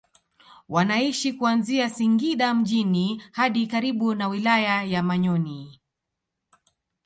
[0.69, 5.81] Wanaishi kuanzia Singida mjini hadi karibu na wilaya ya Manyoni